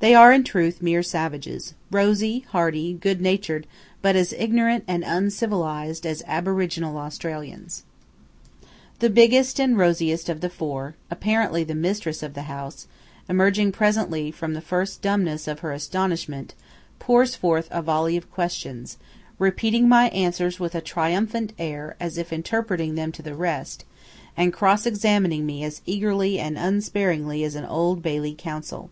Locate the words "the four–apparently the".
10.40-11.76